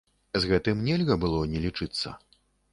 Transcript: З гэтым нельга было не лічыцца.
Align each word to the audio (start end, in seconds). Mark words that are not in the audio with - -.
З 0.45 0.49
гэтым 0.51 0.81
нельга 0.87 1.19
было 1.27 1.45
не 1.55 1.63
лічыцца. 1.69 2.19